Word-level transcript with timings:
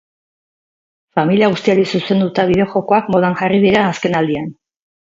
Familia 1.19 1.51
guztiari 1.57 1.85
zuzenduta 1.93 2.49
bideojokoak 2.55 3.15
modan 3.17 3.39
jarri 3.45 3.65
dira 3.71 3.89
azkenaldian. 3.95 4.53